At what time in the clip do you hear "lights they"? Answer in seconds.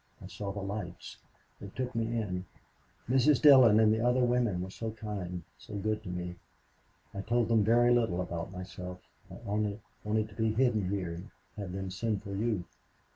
0.63-1.67